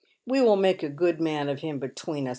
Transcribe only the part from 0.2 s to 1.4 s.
"We will make a good